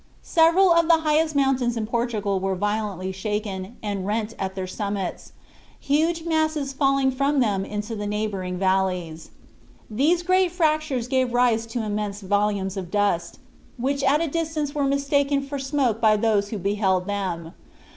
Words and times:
Several 0.23 0.71
of 0.71 0.87
the 0.87 1.01
highest 1.01 1.35
mountains 1.35 1.77
in 1.77 1.85
Portugal 1.85 2.39
were 2.39 2.55
violently 2.55 3.11
shaken, 3.11 3.77
and 3.83 4.03
rent 4.07 4.33
at 4.39 4.55
their 4.55 4.65
summits; 4.65 5.31
huge 5.79 6.23
masses 6.23 6.73
falling 6.73 7.11
from 7.11 7.39
them 7.39 7.63
into 7.63 7.95
the 7.95 8.07
neighboring 8.07 8.57
valleys. 8.57 9.29
These 9.91 10.23
great 10.23 10.51
fractures 10.51 11.07
gave 11.07 11.35
rise 11.35 11.67
to 11.67 11.83
immense 11.83 12.21
volumes 12.21 12.77
of 12.77 12.89
dust, 12.89 13.37
which 13.77 14.01
at 14.01 14.21
a 14.21 14.27
distance 14.27 14.73
were 14.73 14.85
mistaken 14.85 15.43
for 15.43 15.59
smoke 15.59 16.01
by 16.01 16.17
those 16.17 16.49
who 16.49 16.57
beheld 16.57 17.05
them. 17.05 17.53